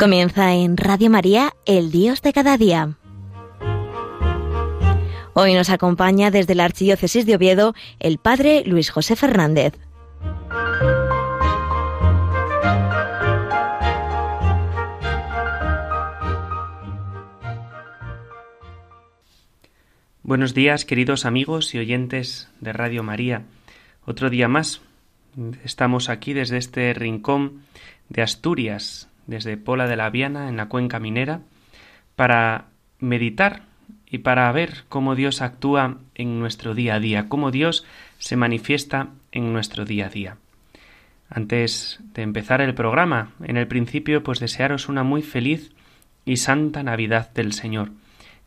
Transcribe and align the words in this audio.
Comienza 0.00 0.54
en 0.54 0.78
Radio 0.78 1.10
María, 1.10 1.52
el 1.66 1.90
Dios 1.90 2.22
de 2.22 2.32
cada 2.32 2.56
día. 2.56 2.96
Hoy 5.34 5.52
nos 5.52 5.68
acompaña 5.68 6.30
desde 6.30 6.54
la 6.54 6.64
Archidiócesis 6.64 7.26
de 7.26 7.34
Oviedo 7.34 7.74
el 7.98 8.16
Padre 8.16 8.62
Luis 8.64 8.88
José 8.88 9.14
Fernández. 9.14 9.74
Buenos 20.22 20.54
días, 20.54 20.86
queridos 20.86 21.26
amigos 21.26 21.74
y 21.74 21.78
oyentes 21.78 22.48
de 22.60 22.72
Radio 22.72 23.02
María. 23.02 23.42
Otro 24.06 24.30
día 24.30 24.48
más. 24.48 24.80
Estamos 25.62 26.08
aquí 26.08 26.32
desde 26.32 26.56
este 26.56 26.94
rincón 26.94 27.64
de 28.08 28.22
Asturias, 28.22 29.09
desde 29.30 29.56
Pola 29.56 29.86
de 29.86 29.96
la 29.96 30.10
Viana, 30.10 30.48
en 30.48 30.56
la 30.56 30.68
cuenca 30.68 30.98
minera, 30.98 31.40
para 32.16 32.66
meditar 32.98 33.62
y 34.06 34.18
para 34.18 34.50
ver 34.50 34.84
cómo 34.88 35.14
Dios 35.14 35.40
actúa 35.40 35.98
en 36.16 36.40
nuestro 36.40 36.74
día 36.74 36.96
a 36.96 37.00
día, 37.00 37.28
cómo 37.28 37.52
Dios 37.52 37.86
se 38.18 38.36
manifiesta 38.36 39.10
en 39.30 39.52
nuestro 39.52 39.84
día 39.84 40.06
a 40.06 40.08
día. 40.10 40.36
Antes 41.30 42.00
de 42.12 42.22
empezar 42.22 42.60
el 42.60 42.74
programa, 42.74 43.30
en 43.44 43.56
el 43.56 43.68
principio, 43.68 44.24
pues 44.24 44.40
desearos 44.40 44.88
una 44.88 45.04
muy 45.04 45.22
feliz 45.22 45.72
y 46.24 46.38
santa 46.38 46.82
Navidad 46.82 47.32
del 47.32 47.52
Señor. 47.52 47.92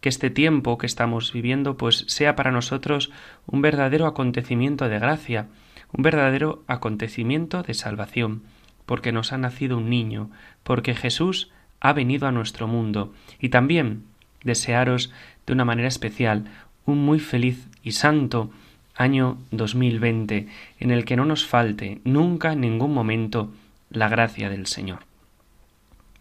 Que 0.01 0.09
este 0.09 0.29
tiempo 0.29 0.77
que 0.77 0.85
estamos 0.85 1.31
viviendo, 1.31 1.77
pues 1.77 2.03
sea 2.09 2.35
para 2.35 2.51
nosotros 2.51 3.09
un 3.45 3.61
verdadero 3.61 4.05
acontecimiento 4.05 4.89
de 4.89 4.99
gracia, 4.99 5.47
un 5.93 6.03
verdadero 6.03 6.65
acontecimiento 6.67 7.63
de 7.63 7.73
salvación, 7.73 8.43
porque 8.85 9.11
nos 9.11 9.33
ha 9.33 9.37
nacido 9.37 9.77
un 9.77 9.89
niño, 9.89 10.29
porque 10.63 10.95
Jesús 10.95 11.51
ha 11.79 11.93
venido 11.93 12.27
a 12.27 12.31
nuestro 12.31 12.67
mundo, 12.67 13.13
y 13.39 13.49
también 13.49 14.03
desearos 14.43 15.11
de 15.45 15.53
una 15.53 15.65
manera 15.65 15.87
especial 15.87 16.45
un 16.85 17.05
muy 17.05 17.19
feliz 17.19 17.67
y 17.83 17.91
santo 17.91 18.51
año 18.95 19.37
2020, 19.51 20.47
en 20.79 20.91
el 20.91 21.05
que 21.05 21.15
no 21.15 21.25
nos 21.25 21.45
falte 21.45 21.99
nunca 22.03 22.53
en 22.53 22.61
ningún 22.61 22.93
momento 22.93 23.51
la 23.89 24.09
gracia 24.09 24.49
del 24.49 24.67
Señor. 24.67 24.99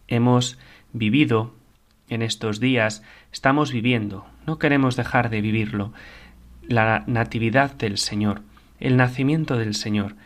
Hemos 0.09 0.59
vivido 0.93 1.55
en 2.09 2.23
estos 2.23 2.61
días, 2.61 3.03
estamos 3.33 3.73
viviendo, 3.73 4.27
no 4.47 4.59
queremos 4.59 4.97
dejar 4.97 5.31
de 5.31 5.41
vivirlo, 5.41 5.93
la 6.67 7.05
natividad 7.07 7.73
del 7.75 7.99
Señor, 7.99 8.43
el 8.81 8.97
nacimiento 8.97 9.57
del 9.57 9.75
Señor, 9.75 10.17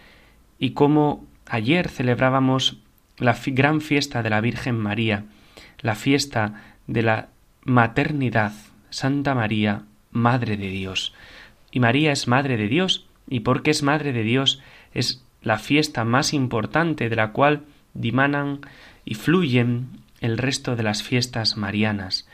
y 0.58 0.70
cómo 0.70 1.24
Ayer 1.48 1.88
celebrábamos 1.88 2.78
la 3.18 3.36
gran 3.46 3.80
fiesta 3.80 4.22
de 4.22 4.30
la 4.30 4.40
Virgen 4.40 4.76
María, 4.78 5.24
la 5.80 5.94
fiesta 5.94 6.62
de 6.86 7.02
la 7.02 7.28
maternidad, 7.64 8.52
Santa 8.90 9.34
María, 9.34 9.82
Madre 10.10 10.56
de 10.56 10.68
Dios. 10.68 11.14
Y 11.70 11.80
María 11.80 12.12
es 12.12 12.28
Madre 12.28 12.56
de 12.56 12.68
Dios, 12.68 13.06
y 13.28 13.40
porque 13.40 13.70
es 13.70 13.82
Madre 13.82 14.12
de 14.12 14.22
Dios 14.22 14.60
es 14.94 15.22
la 15.42 15.58
fiesta 15.58 16.04
más 16.04 16.32
importante 16.32 17.08
de 17.08 17.16
la 17.16 17.32
cual 17.32 17.62
dimanan 17.94 18.60
y 19.04 19.14
fluyen 19.14 19.88
el 20.20 20.38
resto 20.38 20.74
de 20.76 20.82
las 20.82 21.02
fiestas 21.02 21.56
marianas. 21.56 22.28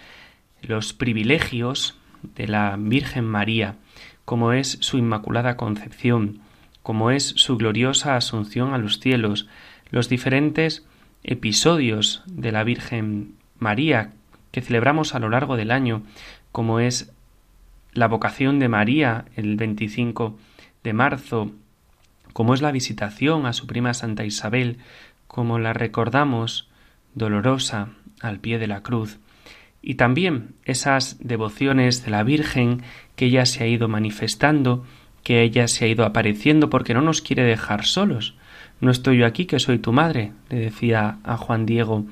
Los 0.63 0.93
privilegios 0.93 1.99
de 2.37 2.47
la 2.49 2.77
Virgen 2.79 3.25
María, 3.25 3.77
como 4.25 4.53
es 4.53 4.79
su 4.81 4.97
Inmaculada 4.99 5.57
Concepción, 5.57 6.41
como 6.83 7.11
es 7.11 7.29
su 7.37 7.57
gloriosa 7.57 8.17
asunción 8.17 8.75
a 8.75 8.79
los 8.79 8.99
cielos, 8.99 9.49
los 9.91 10.09
diferentes 10.09 10.87
episodios 11.23 12.23
de 12.27 12.53
la 12.53 12.65
Virgen 12.65 13.35
María 13.59 14.13
que 14.51 14.61
celebramos 14.61 15.15
a 15.15 15.19
lo 15.19 15.29
largo 15.31 15.57
del 15.57 15.71
año, 15.71 16.03
como 16.51 16.81
es 16.81 17.13
la 17.93 18.09
vocación 18.09 18.59
de 18.59 18.69
María 18.69 19.25
el 19.37 19.57
25 19.57 20.39
de 20.83 20.93
marzo, 20.93 21.53
como 22.33 22.55
es 22.55 22.63
la 22.63 22.73
visitación 22.73 23.47
a 23.47 23.53
su 23.53 23.67
prima 23.67 23.95
Santa 23.95 24.25
Isabel, 24.25 24.79
como 25.27 25.59
la 25.59 25.73
recordamos 25.73 26.69
dolorosa 27.15 27.89
al 28.21 28.39
pie 28.41 28.59
de 28.59 28.67
la 28.67 28.83
cruz, 28.83 29.19
y 29.83 29.95
también 29.95 30.55
esas 30.65 31.17
devociones 31.21 32.05
de 32.05 32.11
la 32.11 32.23
Virgen 32.23 32.83
que 33.17 33.27
ella 33.27 33.47
se 33.47 33.65
ha 33.65 33.67
ido 33.67 33.89
manifestando 33.89 34.85
que 35.23 35.43
ella 35.43 35.69
se 35.69 35.85
ha 35.85 35.89
ido 35.89 36.05
apareciendo 36.05 36.71
porque 36.71 36.95
no 36.95 37.03
nos 37.03 37.23
quiere 37.23 37.45
dejar 37.45 37.85
solos. 37.85 38.35
No 38.81 38.91
estoy 38.91 39.19
yo 39.19 39.27
aquí, 39.27 39.47
que 39.47 39.61
soy 39.61 39.79
tu 39.79 39.93
madre, 39.93 40.33
le 40.51 40.59
decía 40.59 41.19
a 41.25 41.37
Juan 41.37 41.67
Diego 41.67 42.05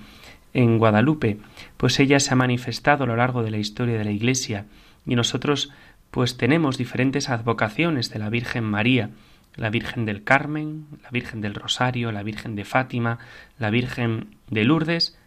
en 0.52 0.78
Guadalupe, 0.78 1.38
pues 1.76 1.98
ella 2.00 2.20
se 2.20 2.32
ha 2.32 2.36
manifestado 2.36 3.04
a 3.04 3.06
lo 3.06 3.16
largo 3.16 3.42
de 3.42 3.50
la 3.50 3.58
historia 3.58 3.98
de 3.98 4.04
la 4.04 4.10
Iglesia 4.10 4.66
y 5.06 5.14
nosotros 5.14 5.70
pues 6.10 6.36
tenemos 6.36 6.76
diferentes 6.76 7.28
advocaciones 7.28 8.10
de 8.10 8.18
la 8.18 8.30
Virgen 8.30 8.64
María, 8.64 9.10
la 9.56 9.70
Virgen 9.70 10.06
del 10.06 10.24
Carmen, 10.24 10.86
la 11.02 11.10
Virgen 11.10 11.40
del 11.40 11.54
Rosario, 11.54 12.12
la 12.12 12.22
Virgen 12.22 12.56
de 12.56 12.64
Fátima, 12.64 13.18
la 13.58 13.70
Virgen 13.70 14.36
de 14.48 14.64
Lourdes, 14.64 15.18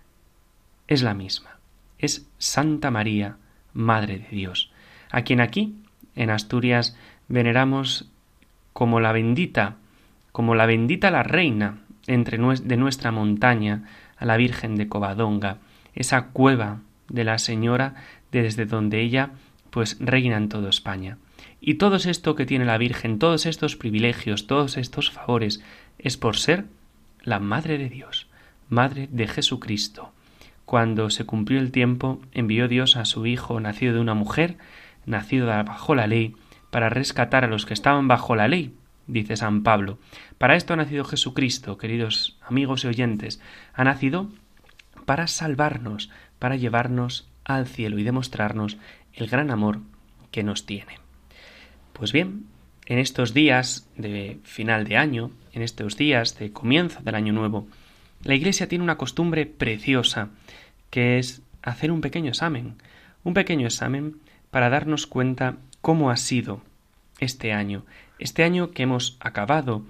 es 0.88 1.04
la 1.04 1.14
misma, 1.14 1.58
es 2.00 2.28
Santa 2.38 2.92
María, 2.92 3.38
Madre 3.74 4.20
de 4.20 4.36
Dios, 4.36 4.72
a 5.10 5.24
quien 5.24 5.40
aquí, 5.42 5.76
en 6.16 6.30
Asturias, 6.30 6.98
veneramos 7.28 8.10
como 8.74 9.00
la 9.00 9.12
bendita, 9.12 9.76
como 10.32 10.56
la 10.56 10.66
bendita 10.66 11.12
la 11.12 11.24
reina 11.24 11.80
entre 12.08 12.38
de 12.38 12.78
nuestra 12.78 13.12
montaña, 13.12 13.84
a 14.18 14.26
la 14.26 14.38
Virgen 14.38 14.76
de 14.76 14.88
Covadonga, 14.88 15.58
esa 15.96 16.28
cueva 16.28 16.82
de 17.10 17.24
la 17.24 17.38
Señora 17.38 17.96
desde 18.32 18.66
donde 18.66 19.02
ella 19.02 19.32
pues 19.70 19.98
reina 20.00 20.38
en 20.38 20.50
toda 20.50 20.70
España. 20.70 21.18
Y 21.60 21.76
todo 21.76 21.96
esto 21.96 22.36
que 22.36 22.46
tiene 22.46 22.66
la 22.66 22.78
Virgen, 22.78 23.20
todos 23.20 23.46
estos 23.46 23.76
privilegios, 23.76 24.48
todos 24.48 24.78
estos 24.78 25.12
favores, 25.12 25.64
es 25.98 26.18
por 26.18 26.38
ser 26.38 26.66
la 27.24 27.40
Madre 27.40 27.78
de 27.78 27.90
Dios, 27.90 28.28
Madre 28.70 29.08
de 29.12 29.28
Jesucristo. 29.28 30.12
Cuando 30.66 31.10
se 31.10 31.26
cumplió 31.26 31.60
el 31.60 31.72
tiempo, 31.72 32.22
envió 32.34 32.68
Dios 32.68 32.98
a 32.98 33.06
su 33.06 33.26
Hijo, 33.26 33.60
nacido 33.60 33.94
de 33.94 34.00
una 34.00 34.14
mujer, 34.14 34.58
nacido 35.06 35.48
bajo 35.48 35.96
la 35.96 36.08
ley, 36.08 36.36
para 36.74 36.90
rescatar 36.90 37.44
a 37.44 37.48
los 37.48 37.68
que 37.68 37.76
estaban 37.76 38.08
bajo 38.08 38.36
la 38.36 38.48
ley, 38.48 38.74
dice 39.06 39.36
San 39.38 39.62
Pablo. 39.62 40.00
Para 40.40 40.56
esto 40.56 40.74
ha 40.74 40.76
nacido 40.76 41.04
Jesucristo, 41.04 41.78
queridos 41.78 42.36
amigos 42.42 42.84
y 42.84 42.88
oyentes, 42.88 43.40
ha 43.76 43.84
nacido 43.84 44.32
para 45.06 45.28
salvarnos, 45.28 46.10
para 46.40 46.56
llevarnos 46.56 47.30
al 47.44 47.68
cielo 47.68 48.00
y 48.00 48.04
demostrarnos 48.04 48.78
el 49.14 49.28
gran 49.28 49.52
amor 49.52 49.82
que 50.32 50.42
nos 50.42 50.66
tiene. 50.66 50.98
Pues 51.94 52.12
bien, 52.12 52.48
en 52.88 52.98
estos 52.98 53.36
días 53.36 53.88
de 53.96 54.40
final 54.44 54.86
de 54.86 54.98
año, 54.98 55.30
en 55.52 55.62
estos 55.62 55.96
días 55.96 56.40
de 56.40 56.52
comienzo 56.52 57.02
del 57.04 57.14
año 57.14 57.34
nuevo, 57.34 57.68
la 58.24 58.34
Iglesia 58.34 58.68
tiene 58.68 58.84
una 58.84 58.98
costumbre 58.98 59.46
preciosa, 59.46 60.30
que 60.90 61.20
es 61.20 61.44
hacer 61.62 61.92
un 61.92 62.02
pequeño 62.02 62.30
examen, 62.30 62.78
un 63.24 63.36
pequeño 63.36 63.68
examen 63.68 64.16
para 64.50 64.72
darnos 64.72 65.06
cuenta 65.06 65.58
cómo 65.84 66.12
ha 66.12 66.16
sido 66.16 66.62
este 67.20 67.52
año, 67.52 67.84
este 68.18 68.46
año 68.46 68.72
que 68.72 68.84
hemos 68.84 69.18
acabado, 69.20 69.84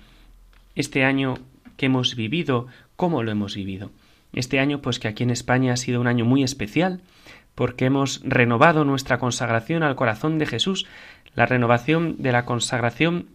este 0.73 1.05
año 1.05 1.35
que 1.77 1.85
hemos 1.85 2.15
vivido, 2.15 2.65
cómo 2.95 3.21
lo 3.21 3.29
hemos 3.29 3.55
vivido. 3.55 3.91
Este 4.33 4.59
año, 4.59 4.81
pues 4.81 4.97
que 4.97 5.07
aquí 5.07 5.21
en 5.21 5.29
España 5.29 5.71
ha 5.71 5.77
sido 5.77 6.01
un 6.01 6.07
año 6.07 6.25
muy 6.25 6.41
especial, 6.41 7.01
porque 7.53 7.85
hemos 7.85 8.21
renovado 8.23 8.85
nuestra 8.85 9.19
consagración 9.19 9.83
al 9.83 9.95
corazón 9.95 10.39
de 10.39 10.47
Jesús, 10.47 10.87
la 11.35 11.45
renovación 11.45 12.15
de 12.17 12.31
la 12.31 12.43
consagración 12.43 13.27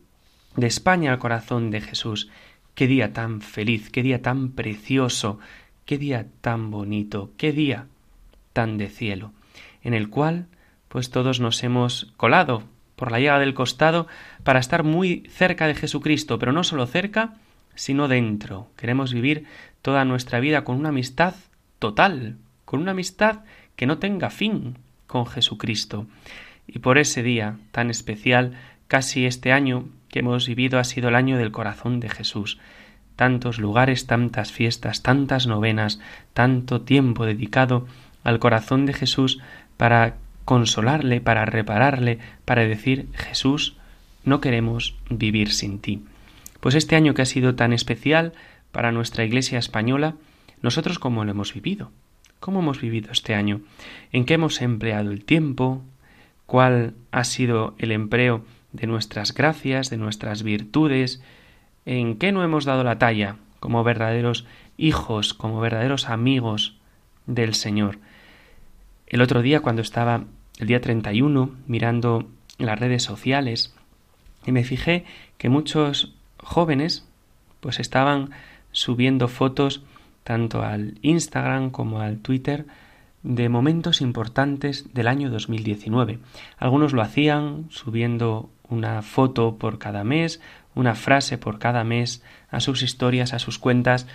de 0.56 0.67
España 0.67 1.12
al 1.12 1.21
corazón 1.21 1.71
de 1.71 1.81
Jesús. 1.81 2.29
Qué 2.75 2.88
día 2.88 3.12
tan 3.12 3.41
feliz, 3.41 3.88
qué 3.88 4.03
día 4.03 4.21
tan 4.21 4.50
precioso, 4.50 5.38
qué 5.85 5.97
día 5.97 6.27
tan 6.41 6.73
bonito, 6.73 7.31
qué 7.37 7.53
día 7.53 7.87
tan 8.53 8.79
de 8.79 8.88
cielo, 8.88 9.31
en 9.85 9.94
el 9.94 10.11
cual 10.11 10.49
pues 10.88 11.11
todos 11.11 11.40
nos 11.40 11.62
hemos 11.62 12.12
colado 12.17 12.62
por 12.96 13.12
la 13.12 13.20
llaga 13.20 13.38
del 13.38 13.55
costado 13.55 14.06
para 14.43 14.58
estar 14.58 14.82
muy 14.82 15.25
cerca 15.31 15.67
de 15.67 15.75
Jesucristo, 15.75 16.38
pero 16.38 16.52
no 16.52 16.64
solo 16.64 16.87
cerca, 16.87 17.35
sino 17.75 18.08
dentro. 18.08 18.69
Queremos 18.76 19.12
vivir 19.14 19.46
toda 19.82 20.05
nuestra 20.05 20.40
vida 20.40 20.64
con 20.64 20.76
una 20.76 20.88
amistad 20.88 21.35
total, 21.79 22.37
con 22.64 22.81
una 22.81 22.90
amistad 22.90 23.40
que 23.76 23.87
no 23.87 23.99
tenga 23.99 24.31
fin 24.31 24.76
con 25.06 25.26
Jesucristo. 25.26 26.06
Y 26.67 26.81
por 26.81 26.99
ese 26.99 27.23
día 27.23 27.56
tan 27.70 27.88
especial, 27.88 28.58
casi 28.88 29.26
este 29.26 29.52
año 29.52 29.88
que 30.08 30.19
hemos 30.19 30.49
vivido 30.49 30.79
ha 30.79 30.85
sido 30.85 31.08
el 31.08 31.14
año 31.14 31.38
del 31.38 31.52
corazón 31.52 32.00
de 32.00 32.08
Jesús. 32.08 32.58
Tantos 33.14 33.58
lugares, 33.58 34.06
tantas 34.06 34.52
fiestas, 34.52 35.02
tantas 35.02 35.46
novenas, 35.46 36.00
tanto 36.35 36.82
tiempo 36.82 37.26
dedicado 37.26 37.87
al 38.25 38.38
corazón 38.38 38.87
de 38.87 38.93
Jesús 38.93 39.40
para 39.76 40.17
consolarle, 40.49 41.21
para 41.21 41.45
repararle, 41.45 42.21
para 42.47 42.67
decir 42.67 43.11
Jesús, 43.12 43.77
no 44.25 44.41
queremos 44.41 44.95
vivir 45.11 45.53
sin 45.53 45.79
ti. 45.79 46.05
Pues 46.61 46.75
este 46.75 46.97
año 46.97 47.12
que 47.12 47.21
ha 47.21 47.27
sido 47.27 47.55
tan 47.55 47.75
especial 47.75 48.33
para 48.73 48.91
nuestra 48.91 49.27
Iglesia 49.27 49.59
española, 49.59 50.15
nosotros 50.62 50.99
cómo 50.99 51.27
lo 51.27 51.33
hemos 51.33 51.53
vivido. 51.53 51.91
¿Cómo 52.41 52.61
hemos 52.61 52.81
vivido 52.81 53.12
este 53.12 53.35
año? 53.35 53.61
¿En 54.11 54.25
qué 54.25 54.35
hemos 54.35 54.62
empleado 54.62 55.11
el 55.11 55.23
tiempo? 55.23 55.83
¿Cuál 56.47 56.95
ha 57.11 57.25
sido 57.25 57.75
el 57.77 57.93
empleo 57.93 58.43
de 58.73 58.87
nuestras 58.87 59.35
gracias, 59.35 59.91
de 59.91 59.99
nuestras 59.99 60.43
virtudes? 60.43 61.23
¿En 61.85 62.17
qué 62.17 62.33
no 62.33 62.43
hemos 62.43 62.65
dado 62.65 62.85
la 62.85 62.99
talla 62.99 63.37
como 63.61 63.85
verdaderos 63.85 64.47
hijos, 64.79 65.35
como 65.35 65.61
verdaderos 65.61 66.09
amigos 66.09 66.79
del 67.27 67.53
Señor? 67.53 67.99
El 69.06 69.21
otro 69.21 69.43
día, 69.43 69.61
cuando 69.61 69.83
estaba 69.83 70.25
el 70.59 70.67
día 70.67 70.81
31 70.81 71.53
mirando 71.67 72.29
las 72.59 72.79
redes 72.79 73.03
sociales, 73.03 73.75
y 74.47 74.53
me 74.53 74.65
fijé 74.65 75.05
que 75.37 75.49
muchos 75.49 76.15
jóvenes 76.39 77.07
pues 77.61 77.81
estaban 77.81 78.31
subiendo 78.73 79.29
fotos 79.29 79.83
tanto 80.25 80.63
al 80.63 80.99
Instagram 81.03 81.71
como 81.71 82.01
al 82.01 82.19
Twitter 82.19 82.67
de 83.23 83.49
momentos 83.49 84.01
importantes 84.01 84.93
del 84.95 85.09
año 85.09 85.31
2019. 85.31 86.19
Algunos 86.59 86.93
lo 86.93 87.03
hacían 87.03 87.67
subiendo 87.71 88.51
una 88.69 89.03
foto 89.03 89.57
por 89.57 89.79
cada 89.79 90.05
mes, 90.05 90.41
una 90.75 90.95
frase 90.95 91.39
por 91.39 91.59
cada 91.59 91.83
mes 91.85 92.23
a 92.51 92.61
sus 92.61 92.83
historias, 92.83 93.33
a 93.33 93.39
sus 93.39 93.59
cuentas, 93.59 94.07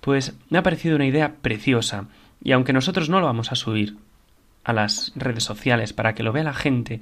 pues 0.00 0.34
me 0.50 0.58
ha 0.58 0.62
parecido 0.62 0.96
una 0.96 1.06
idea 1.06 1.36
preciosa. 1.42 2.06
Y 2.42 2.52
aunque 2.52 2.72
nosotros 2.72 3.08
no 3.08 3.20
lo 3.20 3.26
vamos 3.26 3.52
a 3.52 3.56
subir 3.56 3.96
a 4.64 4.72
las 4.72 5.12
redes 5.16 5.44
sociales 5.44 5.92
para 5.92 6.14
que 6.14 6.22
lo 6.22 6.32
vea 6.32 6.44
la 6.44 6.54
gente, 6.54 7.00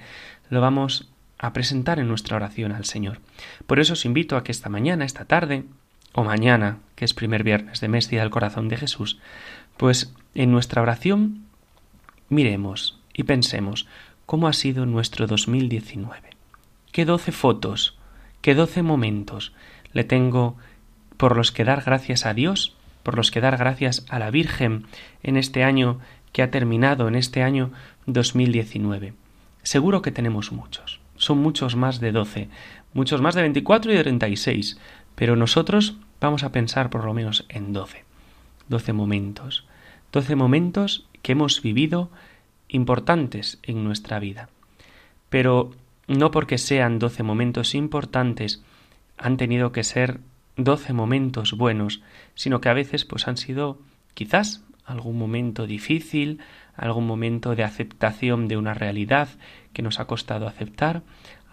lo 0.48 0.60
vamos 0.60 1.08
a 1.38 1.52
presentar 1.52 1.98
en 1.98 2.08
nuestra 2.08 2.36
oración 2.36 2.72
al 2.72 2.84
Señor. 2.84 3.20
Por 3.66 3.80
eso 3.80 3.94
os 3.94 4.04
invito 4.04 4.36
a 4.36 4.44
que 4.44 4.52
esta 4.52 4.68
mañana, 4.68 5.04
esta 5.04 5.24
tarde, 5.24 5.64
o 6.12 6.24
mañana, 6.24 6.78
que 6.96 7.04
es 7.04 7.14
primer 7.14 7.44
viernes 7.44 7.80
de 7.80 7.88
mes, 7.88 8.10
día 8.10 8.20
del 8.20 8.30
corazón 8.30 8.68
de 8.68 8.76
Jesús, 8.76 9.18
pues 9.76 10.12
en 10.34 10.50
nuestra 10.50 10.82
oración 10.82 11.44
miremos 12.28 12.98
y 13.14 13.24
pensemos 13.24 13.86
cómo 14.26 14.48
ha 14.48 14.52
sido 14.52 14.86
nuestro 14.86 15.26
2019. 15.26 16.30
¿Qué 16.92 17.04
doce 17.04 17.32
fotos, 17.32 17.96
qué 18.42 18.54
doce 18.54 18.82
momentos 18.82 19.52
le 19.92 20.04
tengo 20.04 20.56
por 21.16 21.36
los 21.36 21.52
que 21.52 21.64
dar 21.64 21.82
gracias 21.82 22.26
a 22.26 22.34
Dios, 22.34 22.76
por 23.02 23.16
los 23.16 23.30
que 23.30 23.40
dar 23.40 23.56
gracias 23.56 24.04
a 24.08 24.18
la 24.18 24.30
Virgen 24.30 24.86
en 25.22 25.36
este 25.36 25.64
año 25.64 26.00
que 26.32 26.42
ha 26.42 26.50
terminado, 26.50 27.08
en 27.08 27.14
este 27.14 27.42
año 27.42 27.72
2019? 28.06 29.14
Seguro 29.62 30.02
que 30.02 30.12
tenemos 30.12 30.52
muchos. 30.52 31.00
Son 31.16 31.38
muchos 31.38 31.76
más 31.76 32.00
de 32.00 32.12
doce, 32.12 32.48
muchos 32.94 33.20
más 33.20 33.34
de 33.34 33.42
veinticuatro 33.42 33.92
y 33.92 33.96
de 33.96 34.02
treinta 34.02 34.28
y 34.28 34.36
seis, 34.36 34.78
pero 35.14 35.36
nosotros 35.36 35.96
vamos 36.20 36.44
a 36.44 36.52
pensar 36.52 36.90
por 36.90 37.04
lo 37.04 37.12
menos 37.12 37.44
en 37.48 37.72
doce. 37.72 38.04
Doce 38.68 38.92
momentos. 38.92 39.66
Doce 40.12 40.36
momentos 40.36 41.06
que 41.22 41.32
hemos 41.32 41.60
vivido 41.62 42.10
importantes 42.68 43.58
en 43.62 43.84
nuestra 43.84 44.18
vida. 44.18 44.48
Pero 45.28 45.72
no 46.06 46.30
porque 46.30 46.58
sean 46.58 46.98
doce 46.98 47.22
momentos 47.22 47.74
importantes 47.74 48.62
han 49.18 49.36
tenido 49.36 49.72
que 49.72 49.84
ser 49.84 50.20
doce 50.56 50.92
momentos 50.92 51.52
buenos, 51.52 52.02
sino 52.34 52.60
que 52.60 52.68
a 52.68 52.74
veces 52.74 53.04
pues 53.04 53.28
han 53.28 53.36
sido 53.36 53.78
quizás 54.14 54.62
algún 54.90 55.18
momento 55.18 55.66
difícil, 55.66 56.40
algún 56.76 57.06
momento 57.06 57.54
de 57.54 57.64
aceptación 57.64 58.48
de 58.48 58.56
una 58.56 58.74
realidad 58.74 59.28
que 59.72 59.82
nos 59.82 60.00
ha 60.00 60.06
costado 60.06 60.46
aceptar, 60.46 61.02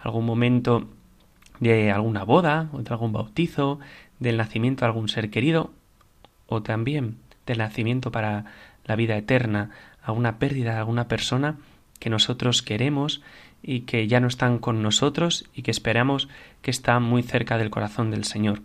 algún 0.02 0.26
momento 0.26 0.90
de 1.60 1.92
alguna 1.92 2.24
boda 2.24 2.70
o 2.74 2.82
de 2.82 2.90
algún 2.90 3.14
bautizo, 3.14 3.80
del 4.20 4.38
nacimiento 4.38 4.82
de 4.82 4.88
algún 4.88 5.10
ser 5.10 5.30
querido 5.30 5.72
o 6.48 6.64
también 6.64 7.18
del 7.46 7.60
nacimiento 7.60 8.12
para 8.12 8.46
la 8.86 8.96
vida 8.96 9.18
eterna, 9.18 9.72
alguna 10.02 10.40
pérdida 10.40 10.74
de 10.74 10.80
alguna 10.80 11.08
persona 11.08 11.58
que 12.00 12.10
nosotros 12.10 12.62
queremos 12.62 13.22
y 13.62 13.82
que 13.82 14.08
ya 14.08 14.20
no 14.20 14.28
están 14.28 14.60
con 14.60 14.82
nosotros 14.82 15.50
y 15.54 15.62
que 15.62 15.72
esperamos 15.72 16.30
que 16.62 16.72
está 16.72 17.00
muy 17.00 17.24
cerca 17.24 17.58
del 17.58 17.70
corazón 17.70 18.12
del 18.12 18.24
Señor. 18.24 18.62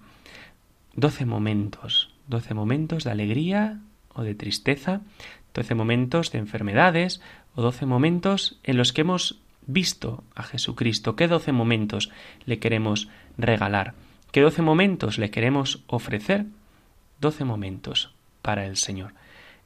Doce 0.94 1.24
momentos, 1.24 2.14
doce 2.28 2.54
momentos 2.54 3.04
de 3.04 3.10
alegría 3.10 3.80
o 4.14 4.22
de 4.22 4.34
tristeza, 4.34 5.00
doce 5.54 5.74
momentos 5.74 6.32
de 6.32 6.38
enfermedades 6.38 7.20
o 7.54 7.62
doce 7.62 7.86
momentos 7.86 8.58
en 8.62 8.76
los 8.76 8.92
que 8.92 9.02
hemos 9.02 9.40
visto 9.66 10.24
a 10.34 10.42
Jesucristo, 10.42 11.16
qué 11.16 11.28
doce 11.28 11.52
momentos 11.52 12.10
le 12.46 12.58
queremos 12.58 13.08
regalar, 13.38 13.94
qué 14.32 14.40
doce 14.40 14.62
momentos 14.62 15.18
le 15.18 15.30
queremos 15.30 15.84
ofrecer, 15.86 16.46
doce 17.20 17.44
momentos 17.44 18.14
para 18.42 18.66
el 18.66 18.76
Señor. 18.76 19.14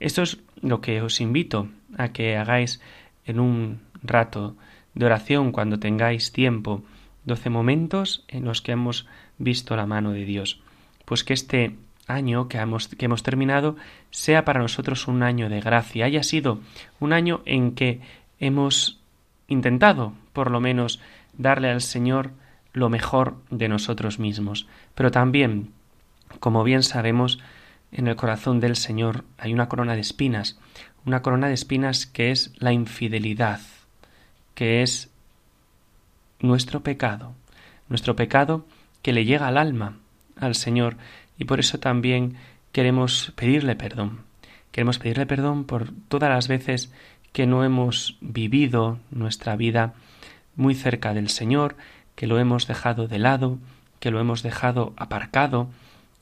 Esto 0.00 0.22
es 0.22 0.38
lo 0.60 0.80
que 0.80 1.00
os 1.00 1.20
invito 1.20 1.68
a 1.96 2.12
que 2.12 2.36
hagáis 2.36 2.80
en 3.24 3.40
un 3.40 3.80
rato 4.02 4.56
de 4.94 5.06
oración 5.06 5.52
cuando 5.52 5.78
tengáis 5.78 6.32
tiempo, 6.32 6.84
doce 7.24 7.50
momentos 7.50 8.24
en 8.28 8.44
los 8.44 8.60
que 8.60 8.72
hemos 8.72 9.06
visto 9.38 9.76
la 9.76 9.86
mano 9.86 10.12
de 10.12 10.24
Dios. 10.24 10.60
Pues 11.04 11.24
que 11.24 11.32
este 11.32 11.76
año 12.06 12.48
que 12.48 12.58
hemos, 12.58 12.88
que 12.88 13.04
hemos 13.04 13.22
terminado 13.22 13.76
sea 14.10 14.44
para 14.44 14.60
nosotros 14.60 15.08
un 15.08 15.22
año 15.22 15.48
de 15.48 15.60
gracia, 15.60 16.06
haya 16.06 16.22
sido 16.22 16.60
un 17.00 17.12
año 17.12 17.42
en 17.44 17.72
que 17.72 18.00
hemos 18.38 19.00
intentado, 19.48 20.12
por 20.32 20.50
lo 20.50 20.60
menos, 20.60 21.00
darle 21.36 21.70
al 21.70 21.80
Señor 21.80 22.30
lo 22.72 22.88
mejor 22.88 23.36
de 23.50 23.68
nosotros 23.68 24.18
mismos. 24.18 24.66
Pero 24.94 25.10
también, 25.10 25.70
como 26.40 26.64
bien 26.64 26.82
sabemos, 26.82 27.40
en 27.92 28.08
el 28.08 28.16
corazón 28.16 28.60
del 28.60 28.76
Señor 28.76 29.24
hay 29.38 29.54
una 29.54 29.68
corona 29.68 29.94
de 29.94 30.00
espinas, 30.00 30.58
una 31.04 31.22
corona 31.22 31.48
de 31.48 31.54
espinas 31.54 32.06
que 32.06 32.30
es 32.30 32.52
la 32.58 32.72
infidelidad, 32.72 33.60
que 34.54 34.82
es 34.82 35.10
nuestro 36.40 36.82
pecado, 36.82 37.32
nuestro 37.88 38.16
pecado 38.16 38.66
que 39.02 39.12
le 39.12 39.24
llega 39.24 39.46
al 39.46 39.56
alma, 39.56 39.96
al 40.38 40.54
Señor, 40.54 40.96
y 41.38 41.44
por 41.44 41.60
eso 41.60 41.78
también 41.78 42.36
queremos 42.72 43.32
pedirle 43.36 43.76
perdón. 43.76 44.20
Queremos 44.72 44.98
pedirle 44.98 45.26
perdón 45.26 45.64
por 45.64 45.90
todas 46.08 46.30
las 46.30 46.48
veces 46.48 46.92
que 47.32 47.46
no 47.46 47.64
hemos 47.64 48.16
vivido 48.20 48.98
nuestra 49.10 49.56
vida 49.56 49.94
muy 50.54 50.74
cerca 50.74 51.14
del 51.14 51.28
Señor, 51.28 51.76
que 52.14 52.26
lo 52.26 52.38
hemos 52.38 52.66
dejado 52.66 53.08
de 53.08 53.18
lado, 53.18 53.58
que 54.00 54.10
lo 54.10 54.20
hemos 54.20 54.42
dejado 54.42 54.94
aparcado, 54.96 55.68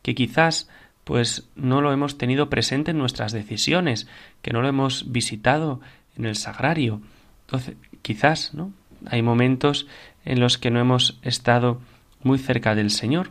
que 0.02 0.14
quizás 0.14 0.68
pues 1.04 1.48
no 1.54 1.80
lo 1.80 1.92
hemos 1.92 2.18
tenido 2.18 2.48
presente 2.48 2.92
en 2.92 2.98
nuestras 2.98 3.32
decisiones, 3.32 4.08
que 4.42 4.52
no 4.52 4.62
lo 4.62 4.68
hemos 4.68 5.12
visitado 5.12 5.80
en 6.16 6.24
el 6.24 6.34
sagrario. 6.34 7.00
Entonces, 7.46 7.76
quizás, 8.02 8.54
¿no? 8.54 8.72
Hay 9.06 9.22
momentos 9.22 9.86
en 10.24 10.40
los 10.40 10.56
que 10.56 10.70
no 10.70 10.80
hemos 10.80 11.18
estado 11.22 11.80
muy 12.22 12.38
cerca 12.38 12.74
del 12.74 12.90
Señor, 12.90 13.30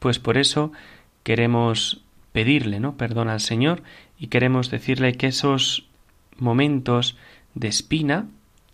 pues 0.00 0.18
por 0.18 0.36
eso 0.36 0.72
queremos 1.24 2.02
pedirle, 2.32 2.78
¿no? 2.78 2.96
Perdón 2.96 3.28
al 3.28 3.40
Señor 3.40 3.82
y 4.18 4.28
queremos 4.28 4.70
decirle 4.70 5.14
que 5.14 5.26
esos 5.26 5.88
momentos 6.38 7.16
de 7.54 7.68
espina 7.68 8.26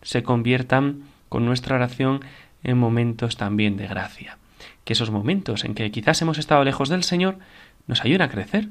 se 0.02 0.22
conviertan 0.22 1.04
con 1.28 1.46
nuestra 1.46 1.76
oración 1.76 2.20
en 2.62 2.76
momentos 2.76 3.36
también 3.36 3.76
de 3.76 3.86
gracia. 3.86 4.38
Que 4.84 4.92
esos 4.92 5.10
momentos 5.10 5.64
en 5.64 5.74
que 5.74 5.90
quizás 5.90 6.20
hemos 6.20 6.38
estado 6.38 6.64
lejos 6.64 6.88
del 6.88 7.04
Señor 7.04 7.38
nos 7.86 8.02
ayuden 8.02 8.22
a 8.22 8.30
crecer 8.30 8.68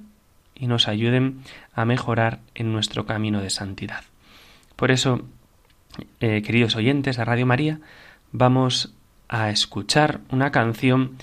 y 0.55 0.67
nos 0.67 0.87
ayuden 0.87 1.39
a 1.73 1.85
mejorar 1.85 2.39
en 2.53 2.71
nuestro 2.71 3.05
camino 3.05 3.41
de 3.41 3.49
santidad. 3.49 4.03
Por 4.75 4.91
eso, 4.91 5.21
eh, 6.19 6.41
queridos 6.41 6.75
oyentes 6.75 7.17
de 7.17 7.25
Radio 7.25 7.45
María, 7.45 7.79
vamos 8.31 8.93
a 9.29 9.49
escuchar 9.49 10.21
una 10.31 10.51
canción, 10.51 11.17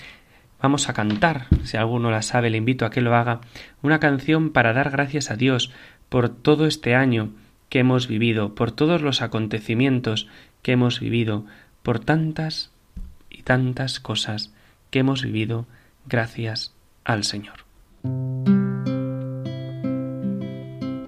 vamos 0.61 0.89
a 0.89 0.93
cantar, 0.93 1.47
si 1.63 1.77
alguno 1.77 2.11
la 2.11 2.21
sabe, 2.21 2.49
le 2.49 2.57
invito 2.57 2.85
a 2.85 2.89
que 2.89 3.01
lo 3.01 3.15
haga, 3.15 3.41
una 3.81 3.99
canción 3.99 4.51
para 4.51 4.73
dar 4.73 4.89
gracias 4.89 5.31
a 5.31 5.35
Dios 5.35 5.71
por 6.09 6.29
todo 6.29 6.65
este 6.65 6.95
año 6.95 7.31
que 7.69 7.79
hemos 7.79 8.07
vivido, 8.07 8.55
por 8.55 8.71
todos 8.71 9.01
los 9.01 9.21
acontecimientos 9.21 10.27
que 10.61 10.71
hemos 10.71 10.99
vivido, 10.99 11.45
por 11.83 11.99
tantas 11.99 12.71
y 13.29 13.43
tantas 13.43 13.99
cosas 13.99 14.53
que 14.89 14.99
hemos 14.99 15.23
vivido 15.23 15.65
gracias 16.05 16.73
al 17.03 17.23
Señor. 17.23 17.65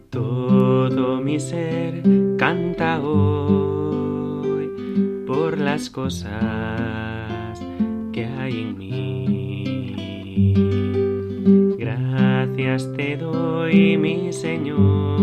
Todo 0.09 1.21
mi 1.21 1.39
ser 1.39 2.03
canta 2.37 2.99
hoy 2.99 4.69
por 5.25 5.57
las 5.57 5.89
cosas 5.89 7.59
que 8.11 8.25
hay 8.25 8.61
en 8.61 8.77
mí. 8.77 9.08
Te 12.77 13.17
doy, 13.17 13.97
mi 13.97 14.31
Señor 14.31 15.17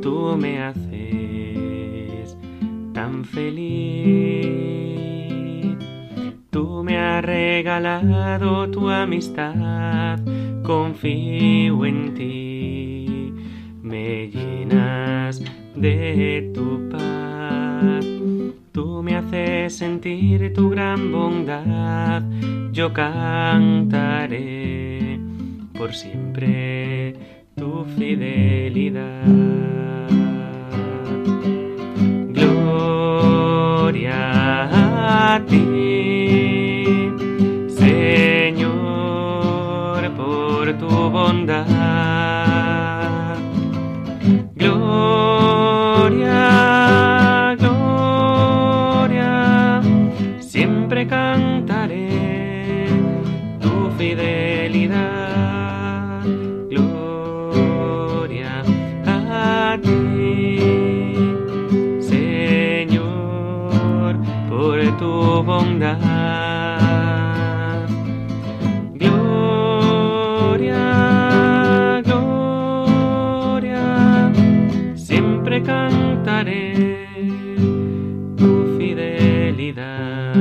tú 0.00 0.34
me 0.38 0.62
haces 0.62 2.38
tan 2.94 3.24
feliz. 3.24 4.56
Tú 6.48 6.82
me 6.82 6.96
has 6.96 7.22
regalado 7.22 8.70
tu 8.70 8.88
amistad, 8.88 10.18
confío 10.62 11.84
en 11.84 12.14
ti, 12.14 13.34
me 13.82 14.28
llenas 14.28 15.42
de 15.74 16.50
tu 16.54 16.88
paz. 16.88 18.06
Tú 18.72 19.02
me 19.02 19.16
haces 19.16 19.76
sentir 19.76 20.54
tu 20.54 20.70
gran 20.70 21.12
bondad, 21.12 22.22
yo 22.72 22.94
cantaré 22.94 24.95
por 25.86 25.94
siempre 25.94 27.14
tu 27.54 27.84
fidelidad. 27.96 29.24
Gloria 32.38 33.74
a 35.34 35.40
ti, 35.46 35.85
bondad. 65.46 65.96
Gloria, 68.94 70.82
gloria, 72.04 73.82
siempre 74.96 75.62
cantaré 75.62 77.06
tu 78.36 78.76
fidelidad. 78.76 80.34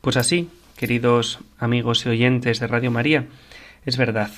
Pues 0.00 0.16
así, 0.16 0.50
queridos 0.76 1.38
amigos 1.58 2.04
y 2.04 2.08
oyentes 2.08 2.58
de 2.58 2.66
Radio 2.66 2.90
María, 2.90 3.26
es 3.86 3.96
verdad. 3.96 4.32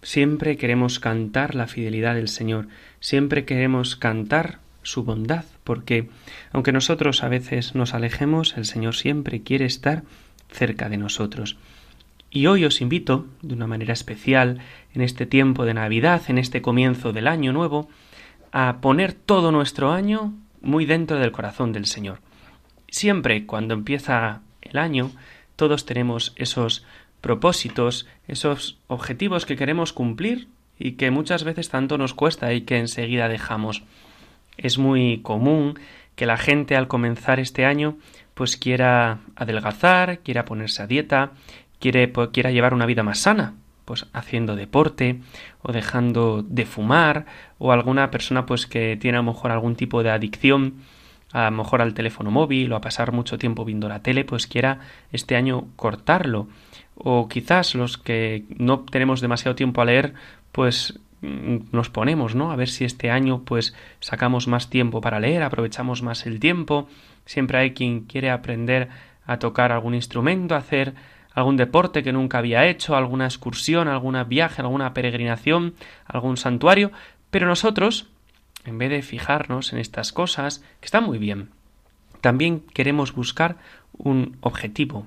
Siempre 0.00 0.56
queremos 0.56 0.98
cantar 0.98 1.54
la 1.54 1.66
fidelidad 1.66 2.14
del 2.14 2.28
Señor, 2.28 2.68
siempre 3.00 3.44
queremos 3.44 3.96
cantar 3.96 4.60
su 4.82 5.04
bondad, 5.04 5.44
porque 5.64 6.08
aunque 6.52 6.72
nosotros 6.72 7.22
a 7.22 7.28
veces 7.28 7.74
nos 7.74 7.94
alejemos, 7.94 8.56
el 8.56 8.64
Señor 8.64 8.96
siempre 8.96 9.42
quiere 9.42 9.64
estar 9.64 10.02
cerca 10.50 10.88
de 10.88 10.98
nosotros. 10.98 11.56
Y 12.30 12.46
hoy 12.46 12.64
os 12.64 12.80
invito, 12.80 13.26
de 13.42 13.54
una 13.54 13.66
manera 13.66 13.92
especial, 13.92 14.60
en 14.94 15.02
este 15.02 15.26
tiempo 15.26 15.64
de 15.64 15.74
Navidad, 15.74 16.22
en 16.28 16.38
este 16.38 16.62
comienzo 16.62 17.12
del 17.12 17.28
año 17.28 17.52
nuevo, 17.52 17.88
a 18.52 18.78
poner 18.80 19.12
todo 19.12 19.52
nuestro 19.52 19.92
año 19.92 20.32
muy 20.62 20.86
dentro 20.86 21.18
del 21.18 21.32
corazón 21.32 21.72
del 21.72 21.86
Señor. 21.86 22.20
Siempre 22.88 23.46
cuando 23.46 23.74
empieza 23.74 24.40
el 24.62 24.78
año, 24.78 25.10
todos 25.56 25.84
tenemos 25.84 26.32
esos 26.36 26.84
propósitos, 27.20 28.06
esos 28.28 28.78
objetivos 28.88 29.46
que 29.46 29.56
queremos 29.56 29.92
cumplir 29.92 30.48
y 30.78 30.92
que 30.92 31.10
muchas 31.10 31.44
veces 31.44 31.68
tanto 31.68 31.98
nos 31.98 32.14
cuesta 32.14 32.52
y 32.52 32.62
que 32.62 32.78
enseguida 32.78 33.28
dejamos. 33.28 33.82
Es 34.56 34.78
muy 34.78 35.20
común 35.22 35.78
que 36.14 36.26
la 36.26 36.36
gente 36.36 36.76
al 36.76 36.88
comenzar 36.88 37.40
este 37.40 37.64
año 37.64 37.96
pues 38.34 38.56
quiera 38.56 39.18
adelgazar, 39.36 40.20
quiera 40.20 40.44
ponerse 40.44 40.82
a 40.82 40.86
dieta, 40.86 41.32
pues, 42.12 42.28
quiera 42.32 42.50
llevar 42.50 42.74
una 42.74 42.86
vida 42.86 43.02
más 43.02 43.18
sana, 43.18 43.54
pues 43.84 44.06
haciendo 44.12 44.56
deporte 44.56 45.20
o 45.62 45.72
dejando 45.72 46.42
de 46.42 46.64
fumar 46.64 47.26
o 47.58 47.72
alguna 47.72 48.10
persona 48.10 48.46
pues 48.46 48.66
que 48.66 48.96
tiene 48.96 49.18
a 49.18 49.22
lo 49.22 49.32
mejor 49.32 49.50
algún 49.50 49.76
tipo 49.76 50.02
de 50.02 50.10
adicción 50.10 50.74
a 51.32 51.50
lo 51.50 51.56
mejor 51.56 51.80
al 51.82 51.94
teléfono 51.94 52.30
móvil 52.30 52.72
o 52.72 52.76
a 52.76 52.80
pasar 52.80 53.12
mucho 53.12 53.38
tiempo 53.38 53.64
viendo 53.64 53.88
la 53.88 54.02
tele, 54.02 54.24
pues 54.24 54.46
quiera 54.46 54.80
este 55.12 55.34
año 55.34 55.68
cortarlo. 55.76 56.48
O 56.94 57.26
quizás 57.28 57.74
los 57.74 57.96
que 57.96 58.44
no 58.58 58.80
tenemos 58.80 59.20
demasiado 59.20 59.54
tiempo 59.54 59.80
a 59.80 59.86
leer, 59.86 60.12
pues 60.52 61.00
nos 61.22 61.88
ponemos, 61.88 62.34
¿no? 62.34 62.50
A 62.50 62.56
ver 62.56 62.68
si 62.68 62.84
este 62.84 63.10
año 63.10 63.42
pues 63.44 63.74
sacamos 64.00 64.48
más 64.48 64.68
tiempo 64.68 65.00
para 65.00 65.20
leer, 65.20 65.42
aprovechamos 65.42 66.02
más 66.02 66.26
el 66.26 66.40
tiempo. 66.40 66.88
Siempre 67.24 67.58
hay 67.58 67.72
quien 67.72 68.00
quiere 68.00 68.30
aprender 68.30 68.88
a 69.24 69.38
tocar 69.38 69.70
algún 69.70 69.94
instrumento, 69.94 70.54
a 70.54 70.58
hacer 70.58 70.94
algún 71.32 71.56
deporte 71.56 72.02
que 72.02 72.12
nunca 72.12 72.38
había 72.38 72.66
hecho, 72.66 72.96
alguna 72.96 73.24
excursión, 73.24 73.88
algún 73.88 74.16
viaje, 74.28 74.60
alguna 74.62 74.92
peregrinación, 74.92 75.74
algún 76.04 76.36
santuario, 76.36 76.92
pero 77.30 77.46
nosotros, 77.46 78.08
en 78.64 78.78
vez 78.78 78.90
de 78.90 79.02
fijarnos 79.02 79.72
en 79.72 79.78
estas 79.78 80.12
cosas, 80.12 80.58
que 80.80 80.86
están 80.86 81.04
muy 81.04 81.18
bien, 81.18 81.50
también 82.20 82.60
queremos 82.74 83.14
buscar 83.14 83.56
un 83.96 84.36
objetivo 84.40 85.06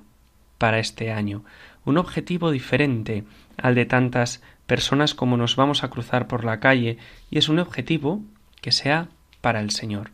para 0.58 0.78
este 0.78 1.12
año, 1.12 1.44
un 1.84 1.98
objetivo 1.98 2.50
diferente 2.50 3.24
al 3.56 3.74
de 3.74 3.86
tantas 3.86 4.42
personas 4.66 5.14
como 5.14 5.36
nos 5.36 5.56
vamos 5.56 5.84
a 5.84 5.90
cruzar 5.90 6.26
por 6.26 6.44
la 6.44 6.60
calle, 6.60 6.98
y 7.30 7.38
es 7.38 7.48
un 7.48 7.58
objetivo 7.58 8.22
que 8.60 8.72
sea 8.72 9.08
para 9.40 9.60
el 9.60 9.70
Señor. 9.70 10.10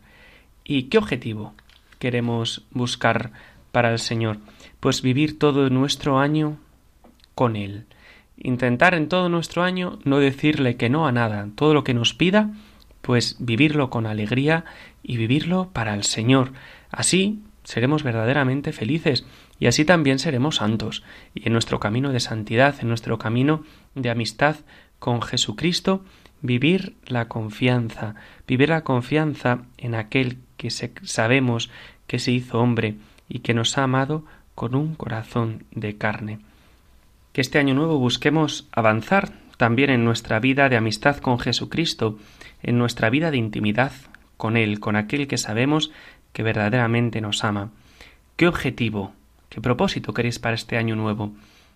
¿Y 0.63 0.83
qué 0.83 0.97
objetivo 0.97 1.53
queremos 1.99 2.65
buscar 2.71 3.31
para 3.71 3.91
el 3.91 3.99
Señor? 3.99 4.37
Pues 4.79 5.01
vivir 5.01 5.39
todo 5.39 5.69
nuestro 5.69 6.19
año 6.19 6.57
con 7.35 7.55
Él. 7.55 7.85
Intentar 8.37 8.93
en 8.93 9.09
todo 9.09 9.29
nuestro 9.29 9.63
año 9.63 9.99
no 10.03 10.19
decirle 10.19 10.77
que 10.77 10.89
no 10.89 11.07
a 11.07 11.11
nada, 11.11 11.49
todo 11.55 11.73
lo 11.73 11.83
que 11.83 11.93
nos 11.93 12.13
pida, 12.13 12.51
pues 13.01 13.35
vivirlo 13.39 13.89
con 13.89 14.05
alegría 14.05 14.65
y 15.01 15.17
vivirlo 15.17 15.69
para 15.73 15.93
el 15.93 16.03
Señor. 16.03 16.53
Así 16.89 17.41
seremos 17.63 18.03
verdaderamente 18.03 18.71
felices 18.71 19.25
y 19.63 19.67
así 19.67 19.85
también 19.85 20.19
seremos 20.19 20.57
santos. 20.57 21.03
Y 21.33 21.47
en 21.47 21.53
nuestro 21.53 21.79
camino 21.79 22.11
de 22.11 22.19
santidad, 22.19 22.75
en 22.81 22.89
nuestro 22.89 23.17
camino 23.17 23.63
de 23.95 24.09
amistad 24.09 24.57
con 24.99 25.21
Jesucristo, 25.21 26.03
vivir 26.41 26.97
la 27.05 27.29
confianza, 27.29 28.15
vivir 28.45 28.67
la 28.67 28.83
confianza 28.83 29.59
en 29.77 29.95
aquel 29.95 30.39
que 30.57 30.69
sabemos 30.69 31.69
que 32.07 32.19
se 32.19 32.33
hizo 32.33 32.59
hombre 32.59 32.95
y 33.29 33.39
que 33.39 33.53
nos 33.53 33.77
ha 33.77 33.83
amado 33.83 34.25
con 34.53 34.75
un 34.75 34.95
corazón 34.95 35.63
de 35.71 35.97
carne. 35.97 36.39
Que 37.31 37.39
este 37.39 37.57
año 37.57 37.73
nuevo 37.73 37.97
busquemos 37.99 38.67
avanzar 38.73 39.31
también 39.55 39.91
en 39.91 40.03
nuestra 40.03 40.41
vida 40.41 40.67
de 40.67 40.75
amistad 40.75 41.19
con 41.19 41.39
Jesucristo, 41.39 42.19
en 42.63 42.77
nuestra 42.77 43.09
vida 43.09 43.31
de 43.31 43.37
intimidad 43.37 43.93
con 44.35 44.57
Él, 44.57 44.81
con 44.81 44.97
aquel 44.97 45.25
que 45.29 45.37
sabemos 45.37 45.89
que 46.33 46.43
verdaderamente 46.43 47.21
nos 47.21 47.45
ama. 47.45 47.69
¿Qué 48.35 48.45
objetivo, 48.45 49.13
qué 49.53 49.61
propósito 49.61 50.13
queréis 50.13 50.39
para 50.39 50.55
este 50.55 50.77
año 50.77 50.95
nuevo? 50.95 51.33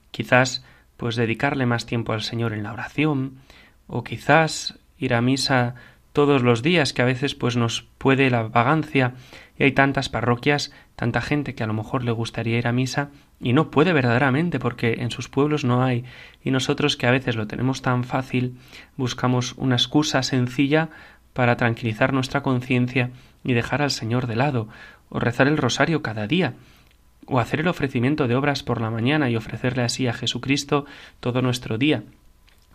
Quizás 0.10 0.66
pues 0.98 1.16
dedicarle 1.16 1.68
más 1.68 1.86
tiempo 1.86 2.12
al 2.12 2.24
Señor 2.24 2.54
en 2.54 2.64
la 2.64 2.74
oración, 2.74 3.38
o 3.86 4.04
quizás 4.04 4.80
ir 4.98 5.14
a 5.14 5.22
misa 5.22 5.76
todos 6.12 6.42
los 6.42 6.64
días, 6.64 6.92
que 6.92 7.04
a 7.04 7.06
veces 7.06 7.36
pues 7.36 7.56
nos 7.56 7.84
puede 8.00 8.32
la 8.32 8.42
vagancia 8.42 9.14
y 9.60 9.64
hay 9.64 9.74
tantas 9.74 10.10
parroquias, 10.10 10.72
tanta 10.96 11.22
gente 11.22 11.54
que 11.54 11.64
a 11.64 11.68
lo 11.68 11.74
mejor 11.74 12.04
le 12.04 12.10
gustaría 12.10 12.58
ir 12.58 12.68
a 12.68 12.72
misa 12.72 13.12
y 13.40 13.54
no 13.54 13.70
puede 13.70 13.94
verdaderamente 13.94 14.58
porque 14.58 14.94
en 14.94 15.12
sus 15.12 15.30
pueblos 15.30 15.64
no 15.64 15.84
hay 15.84 16.04
y 16.44 16.50
nosotros 16.50 16.98
que 16.98 17.06
a 17.06 17.12
veces 17.12 17.36
lo 17.36 17.46
tenemos 17.46 17.84
tan 17.84 18.04
fácil 18.04 18.58
buscamos 18.96 19.54
una 19.58 19.76
excusa 19.76 20.24
sencilla 20.24 20.90
para 21.34 21.58
tranquilizar 21.58 22.12
nuestra 22.12 22.42
conciencia 22.42 23.12
y 23.44 23.54
dejar 23.54 23.84
al 23.84 23.92
Señor 23.92 24.26
de 24.26 24.36
lado, 24.36 24.68
o 25.10 25.20
rezar 25.20 25.48
el 25.48 25.58
rosario 25.58 26.02
cada 26.02 26.26
día, 26.26 26.56
o 27.28 27.40
hacer 27.40 27.60
el 27.60 27.68
ofrecimiento 27.68 28.28
de 28.28 28.36
obras 28.36 28.64
por 28.64 28.82
la 28.82 28.90
mañana 28.90 29.30
y 29.30 29.36
ofrecerle 29.36 29.84
así 29.84 30.08
a 30.08 30.14
Jesucristo 30.14 30.86
todo 31.20 31.42
nuestro 31.42 31.78
día. 31.78 32.04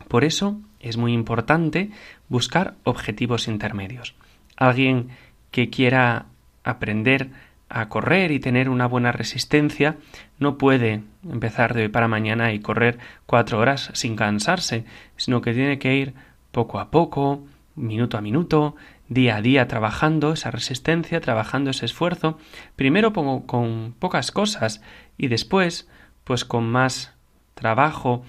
Por 0.09 0.25
eso 0.25 0.61
es 0.81 0.97
muy 0.97 1.13
importante 1.13 1.91
buscar 2.29 2.75
objetivos 2.85 3.49
intermedios. 3.49 4.15
Alguien 4.57 5.09
que 5.51 5.71
quiera 5.71 6.27
aprender 6.65 7.31
a 7.69 7.89
correr 7.89 8.31
y 8.31 8.41
tener 8.41 8.69
una 8.69 8.87
buena 8.87 9.13
resistencia 9.13 9.97
no 10.39 10.59
puede 10.59 11.03
empezar 11.29 11.73
de 11.73 11.83
hoy 11.83 11.89
para 11.89 12.09
mañana 12.09 12.53
y 12.53 12.61
correr 12.61 12.99
cuatro 13.25 13.59
horas 13.59 13.91
sin 13.95 14.15
cansarse, 14.15 14.85
sino 15.17 15.41
que 15.41 15.55
tiene 15.55 15.79
que 15.79 15.97
ir 15.97 16.15
poco 16.51 16.79
a 16.79 16.91
poco, 16.91 17.47
minuto 17.75 18.19
a 18.19 18.21
minuto, 18.21 18.77
día 19.15 19.37
a 19.37 19.43
día 19.43 19.69
trabajando 19.69 20.33
esa 20.33 20.51
resistencia, 20.51 21.21
trabajando 21.21 21.71
ese 21.71 21.87
esfuerzo, 21.87 22.39
primero 22.77 23.13
con 23.13 23.95
pocas 23.99 24.31
cosas 24.31 24.83
y 25.19 25.29
después, 25.29 25.89
pues 26.25 26.45
con 26.45 26.71
más 26.71 27.15
trabajo, 27.55 28.25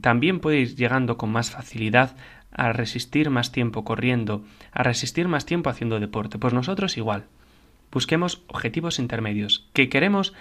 también 0.00 0.40
puede 0.40 0.58
ir 0.58 0.76
llegando 0.76 1.16
con 1.16 1.30
más 1.30 1.50
facilidad 1.50 2.16
a 2.52 2.72
resistir 2.72 3.30
más 3.30 3.52
tiempo 3.52 3.84
corriendo, 3.84 4.44
a 4.72 4.82
resistir 4.82 5.28
más 5.28 5.44
tiempo 5.46 5.70
haciendo 5.70 6.00
deporte. 6.00 6.38
Pues 6.38 6.54
nosotros 6.54 6.96
igual. 6.96 7.24
Busquemos 7.92 8.42
objetivos 8.48 8.98
intermedios, 8.98 9.68
que 9.72 9.88
queremos 9.88 10.34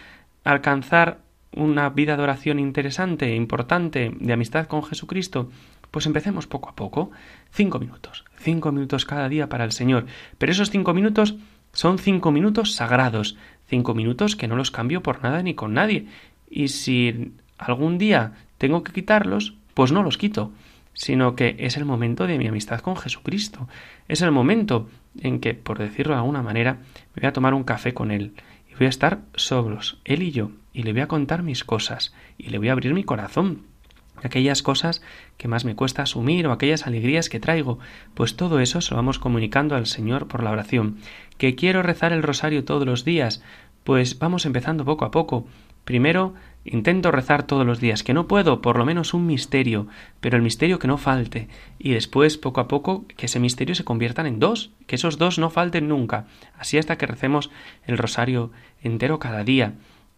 alcanzar 0.43 1.19
una 1.53 1.89
vida 1.89 2.17
de 2.17 2.23
oración 2.23 2.59
interesante, 2.59 3.33
importante, 3.35 4.11
de 4.19 4.33
amistad 4.33 4.67
con 4.67 4.83
Jesucristo, 4.83 5.49
pues 5.95 6.07
empecemos 6.07 6.45
poco 6.45 6.67
a 6.67 6.75
poco. 6.75 7.11
Cinco 7.51 7.79
minutos. 7.79 8.25
Cinco 8.37 8.73
minutos 8.73 9.05
cada 9.05 9.29
día 9.29 9.47
para 9.47 9.63
el 9.63 9.71
Señor. 9.71 10.07
Pero 10.37 10.51
esos 10.51 10.69
cinco 10.69 10.93
minutos 10.93 11.35
son 11.71 11.99
cinco 11.99 12.33
minutos 12.33 12.73
sagrados. 12.73 13.37
Cinco 13.69 13.93
minutos 13.93 14.35
que 14.35 14.49
no 14.49 14.57
los 14.57 14.71
cambio 14.71 15.01
por 15.01 15.23
nada 15.23 15.41
ni 15.41 15.53
con 15.53 15.73
nadie. 15.73 16.07
Y 16.49 16.67
si 16.67 17.31
algún 17.57 17.97
día 17.97 18.33
tengo 18.57 18.83
que 18.83 18.91
quitarlos, 18.91 19.53
pues 19.73 19.93
no 19.93 20.03
los 20.03 20.17
quito 20.17 20.51
sino 20.97 21.35
que 21.35 21.55
es 21.59 21.77
el 21.77 21.83
momento 21.85 22.27
de 22.27 22.37
mi 22.37 22.47
amistad 22.47 22.79
con 22.81 22.97
Jesucristo. 22.97 23.69
Es 24.09 24.21
el 24.21 24.31
momento 24.31 24.89
en 25.19 25.41
que, 25.41 25.53
por 25.53 25.77
decirlo 25.77 26.13
de 26.13 26.19
alguna 26.19 26.41
manera, 26.41 26.79
me 27.13 27.21
voy 27.21 27.27
a 27.27 27.33
tomar 27.33 27.53
un 27.53 27.65
café 27.65 27.93
con 27.93 28.11
Él 28.11 28.33
y 28.69 28.75
voy 28.75 28.87
a 28.87 28.89
estar 28.89 29.19
solos, 29.35 29.99
Él 30.05 30.23
y 30.23 30.31
yo, 30.31 30.51
y 30.73 30.83
le 30.83 30.93
voy 30.93 31.01
a 31.01 31.09
contar 31.09 31.43
mis 31.43 31.65
cosas 31.65 32.13
y 32.37 32.47
le 32.49 32.59
voy 32.59 32.69
a 32.69 32.71
abrir 32.71 32.93
mi 32.93 33.03
corazón. 33.03 33.74
Aquellas 34.23 34.63
cosas 34.63 35.01
que 35.37 35.47
más 35.47 35.65
me 35.65 35.75
cuesta 35.75 36.03
asumir 36.03 36.47
o 36.47 36.51
aquellas 36.51 36.87
alegrías 36.87 37.29
que 37.29 37.39
traigo, 37.39 37.79
pues 38.13 38.35
todo 38.35 38.59
eso 38.59 38.81
se 38.81 38.91
lo 38.91 38.97
vamos 38.97 39.19
comunicando 39.19 39.75
al 39.75 39.85
Señor 39.85 40.27
por 40.27 40.43
la 40.43 40.51
oración. 40.51 40.97
Que 41.37 41.55
quiero 41.55 41.83
rezar 41.83 42.13
el 42.13 42.23
rosario 42.23 42.63
todos 42.65 42.85
los 42.85 43.05
días, 43.05 43.43
pues 43.83 44.17
vamos 44.19 44.45
empezando 44.45 44.85
poco 44.85 45.05
a 45.05 45.11
poco. 45.11 45.45
Primero 45.83 46.33
Intento 46.67 47.11
rezar 47.11 47.43
todos 47.43 47.63
los 47.63 47.79
días, 47.79 48.01
que 48.01 48.15
no 48.15 48.27
puedo, 48.27 48.59
por 48.59 48.79
lo 48.79 48.85
menos 48.85 49.13
un 49.13 49.27
misterio, 49.27 49.85
pero 50.19 50.35
el 50.35 50.41
misterio 50.41 50.79
que 50.79 50.87
no 50.87 50.97
falte, 50.97 51.47
y 51.77 51.91
después, 51.91 52.39
poco 52.39 52.59
a 52.59 52.67
poco, 52.67 53.05
que 53.15 53.27
ese 53.27 53.39
misterio 53.39 53.75
se 53.75 53.83
conviertan 53.83 54.25
en 54.25 54.39
dos, 54.39 54.71
que 54.87 54.95
esos 54.95 55.19
dos 55.19 55.37
no 55.37 55.51
falten 55.51 55.87
nunca, 55.87 56.25
así 56.57 56.79
hasta 56.79 56.97
que 56.97 57.05
recemos 57.05 57.51
el 57.85 57.99
rosario 57.99 58.51
entero 58.81 59.19
cada 59.19 59.43
día, 59.43 59.73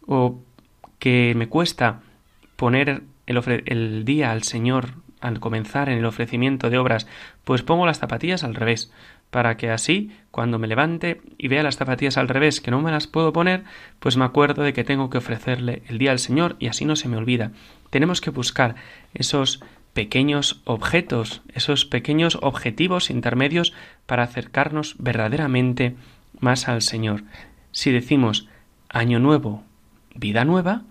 o 0.06 0.40
que 1.00 1.34
me 1.36 1.50
cuesta 1.50 2.00
poner 2.56 3.04
el, 3.28 4.06
día 4.06 4.32
al 4.32 4.44
Señor 4.44 4.96
al 5.20 5.40
comenzar 5.40 5.90
en 5.90 5.98
el 5.98 6.06
ofrecimiento 6.06 6.70
de 6.70 6.78
obras, 6.78 7.08
pues 7.44 7.64
pongo 7.64 7.86
las 7.86 8.00
zapatillas 8.00 8.44
al 8.44 8.56
revés, 8.56 8.92
para 9.32 9.58
que 9.58 9.72
así, 9.72 10.12
cuando 10.32 10.60
me 10.60 10.68
levante 10.68 11.22
y 11.38 11.48
vea 11.48 11.64
las 11.64 11.78
zapatillas 11.78 12.18
al 12.18 12.30
revés 12.30 12.62
que 12.62 12.72
no 12.72 12.82
me 12.82 12.92
las 12.92 13.08
puedo 13.08 13.34
poner, 13.34 13.64
pues 14.00 14.16
me 14.16 14.26
acuerdo 14.26 14.64
de 14.64 14.74
que 14.74 14.84
tengo 14.84 15.10
que 15.10 15.18
ofrecerle 15.18 15.84
el 15.88 15.98
día 15.98 16.12
al 16.12 16.20
Señor 16.20 16.56
y 16.60 16.68
así 16.68 16.86
no 16.86 16.96
se 16.96 17.10
me 17.10 17.18
olvida. 17.18 17.52
Tenemos 17.90 18.22
que 18.22 18.30
buscar 18.30 18.76
esos 19.14 19.62
pequeños 19.94 20.62
objetos, 20.64 21.42
esos 21.54 21.86
pequeños 21.86 22.38
objetivos 22.42 23.10
intermedios 23.10 23.74
para 24.06 24.24
acercarnos 24.24 24.96
verdaderamente 25.00 25.96
más 26.40 26.68
al 26.68 26.82
Señor. 26.82 27.24
Si 27.72 27.92
decimos 27.92 28.48
año 28.90 29.20
nuevo, 29.20 29.64
vida 30.16 30.46
nueva, 30.46 30.84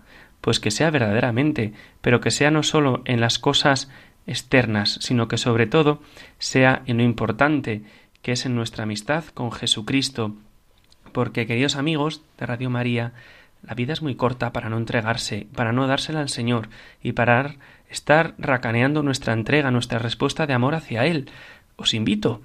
pues 0.47 0.61
que 0.61 0.71
sea 0.71 0.91
verdaderamente, 0.91 1.73
pero 1.99 2.21
que 2.21 2.31
sea 2.31 2.51
no 2.51 2.63
solo 2.63 3.01
en 3.03 3.19
las 3.19 3.37
cosas 3.37 3.91
externas, 4.27 4.97
sino 5.01 5.27
que 5.27 5.37
sobre 5.37 5.67
todo 5.67 6.01
sea 6.37 6.83
en 6.85 6.99
lo 6.99 7.03
importante, 7.03 7.81
que 8.21 8.31
es 8.31 8.45
en 8.45 8.55
nuestra 8.55 8.83
amistad 8.83 9.25
con 9.33 9.51
Jesucristo. 9.51 10.37
Porque, 11.11 11.47
queridos 11.47 11.75
amigos 11.75 12.21
de 12.37 12.45
Radio 12.45 12.69
María, 12.69 13.11
la 13.61 13.73
vida 13.73 13.91
es 13.91 14.01
muy 14.01 14.15
corta 14.15 14.53
para 14.53 14.69
no 14.69 14.77
entregarse, 14.77 15.47
para 15.53 15.73
no 15.73 15.85
dársela 15.85 16.21
al 16.21 16.29
Señor 16.29 16.69
y 17.03 17.11
para 17.11 17.55
estar 17.89 18.33
racaneando 18.37 19.03
nuestra 19.03 19.33
entrega, 19.33 19.69
nuestra 19.69 19.99
respuesta 19.99 20.47
de 20.47 20.53
amor 20.53 20.75
hacia 20.75 21.05
Él. 21.05 21.29
Os 21.75 21.93
invito 21.93 22.39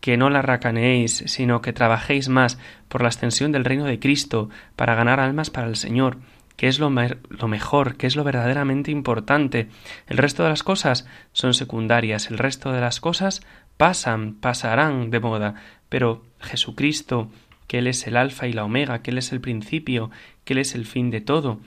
que 0.00 0.16
no 0.16 0.30
la 0.30 0.42
racaneéis, 0.42 1.24
sino 1.26 1.60
que 1.60 1.72
trabajéis 1.72 2.28
más 2.28 2.56
por 2.86 3.02
la 3.02 3.08
extensión 3.08 3.50
del 3.50 3.64
reino 3.64 3.84
de 3.84 3.98
Cristo, 3.98 4.48
para 4.76 4.94
ganar 4.94 5.18
almas 5.18 5.50
para 5.50 5.66
el 5.66 5.74
Señor, 5.74 6.18
que 6.58 6.66
es 6.66 6.80
lo, 6.80 6.90
lo, 6.90 7.48
mejor, 7.48 7.96
que 7.96 8.08
es 8.08 8.16
lo 8.16 8.24
verdaderamente 8.24 8.90
importante. 8.90 9.68
El 10.08 10.18
resto 10.18 10.42
de 10.42 10.48
las 10.48 10.64
cosas 10.64 11.06
son 11.32 11.54
secundarias, 11.54 12.32
el 12.32 12.36
resto 12.36 12.72
de 12.72 12.80
las 12.80 12.98
cosas 12.98 13.42
pasan, 13.76 14.34
pasarán 14.34 15.10
de 15.10 15.20
moda, 15.20 15.54
pero 15.88 16.24
Jesucristo, 16.40 17.30
que 17.68 17.78
Él 17.78 17.86
es 17.86 18.08
el 18.08 18.16
alfa 18.16 18.48
y 18.48 18.52
la 18.52 18.64
omega, 18.64 19.02
que 19.02 19.12
Él 19.12 19.18
es 19.18 19.30
el 19.30 19.40
principio, 19.40 20.10
que 20.44 20.54
Él 20.54 20.58
es 20.58 20.74
el 20.74 20.84
fin 20.84 21.10
de 21.10 21.20
todo, 21.20 21.60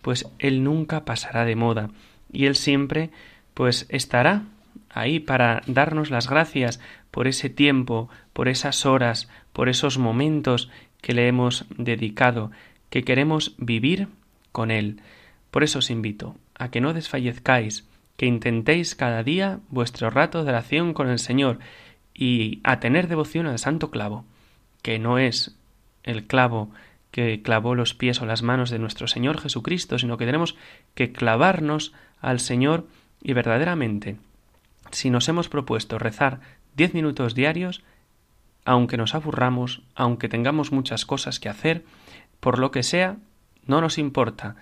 pues 0.00 0.26
Él 0.38 0.64
nunca 0.64 1.04
pasará 1.04 1.44
de 1.44 1.54
moda, 1.54 1.90
y 2.32 2.46
Él 2.46 2.56
siempre, 2.56 3.10
pues 3.52 3.84
estará 3.90 4.44
ahí 4.88 5.20
para 5.20 5.60
darnos 5.66 6.10
las 6.10 6.26
gracias 6.26 6.80
por 7.10 7.28
ese 7.28 7.50
tiempo, 7.50 8.08
por 8.32 8.48
esas 8.48 8.86
horas, 8.86 9.28
por 9.52 9.68
esos 9.68 9.98
momentos 9.98 10.70
que 11.02 11.12
le 11.12 11.28
hemos 11.28 11.66
dedicado, 11.76 12.50
que 12.88 13.04
queremos 13.04 13.54
vivir 13.58 14.08
con 14.58 14.72
Él. 14.72 15.00
Por 15.52 15.62
eso 15.62 15.78
os 15.78 15.88
invito 15.88 16.34
a 16.56 16.72
que 16.72 16.80
no 16.80 16.92
desfallezcáis, 16.92 17.86
que 18.16 18.26
intentéis 18.26 18.96
cada 18.96 19.22
día 19.22 19.60
vuestro 19.68 20.10
rato 20.10 20.42
de 20.42 20.50
oración 20.50 20.94
con 20.94 21.08
el 21.08 21.20
Señor 21.20 21.60
y 22.12 22.58
a 22.64 22.80
tener 22.80 23.06
devoción 23.06 23.46
al 23.46 23.60
santo 23.60 23.92
clavo, 23.92 24.24
que 24.82 24.98
no 24.98 25.20
es 25.20 25.56
el 26.02 26.26
clavo 26.26 26.72
que 27.12 27.40
clavó 27.40 27.76
los 27.76 27.94
pies 27.94 28.20
o 28.20 28.26
las 28.26 28.42
manos 28.42 28.70
de 28.70 28.80
nuestro 28.80 29.06
Señor 29.06 29.40
Jesucristo, 29.40 29.96
sino 29.96 30.16
que 30.16 30.26
tenemos 30.26 30.56
que 30.96 31.12
clavarnos 31.12 31.92
al 32.20 32.40
Señor 32.40 32.88
y 33.22 33.34
verdaderamente, 33.34 34.16
si 34.90 35.08
nos 35.08 35.28
hemos 35.28 35.48
propuesto 35.48 36.00
rezar 36.00 36.40
diez 36.74 36.94
minutos 36.94 37.36
diarios, 37.36 37.84
aunque 38.64 38.96
nos 38.96 39.14
aburramos, 39.14 39.82
aunque 39.94 40.28
tengamos 40.28 40.72
muchas 40.72 41.06
cosas 41.06 41.38
que 41.38 41.48
hacer, 41.48 41.84
por 42.40 42.58
lo 42.58 42.72
que 42.72 42.82
sea, 42.82 43.18
no 43.68 43.80
nos 43.80 43.98
importa. 43.98 44.56